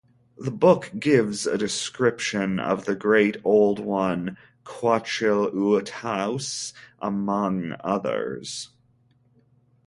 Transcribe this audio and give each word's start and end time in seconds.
The 0.39 0.49
book 0.49 0.89
gives 0.99 1.45
a 1.45 1.59
description 1.59 2.59
of 2.59 2.85
the 2.85 2.95
Great 2.95 3.37
Old 3.43 3.77
One 3.77 4.35
Quachil 4.63 5.51
Uttaus, 5.51 6.73
among 6.99 7.75
others. 7.81 8.69